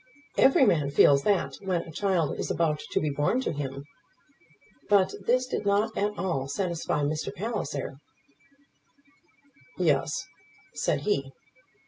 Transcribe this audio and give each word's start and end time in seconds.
"Every 0.39 0.65
man 0.65 0.89
feels 0.89 1.21
that 1.25 1.57
when 1.61 1.83
a 1.83 1.91
child 1.91 2.39
is 2.39 2.49
about 2.49 2.81
to 2.89 2.99
be 2.99 3.11
born 3.11 3.39
to 3.41 3.51
him." 3.53 3.83
But 4.89 5.13
this 5.27 5.45
did 5.45 5.63
not 5.63 5.95
at 5.95 6.17
all 6.17 6.47
satisfy 6.47 7.03
Mr. 7.03 7.31
Palliser. 7.31 7.97
"Yes," 9.77 10.25
said 10.73 11.01
he. 11.01 11.31